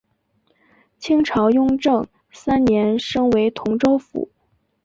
[0.97, 4.31] 清朝雍正三年升为同州府。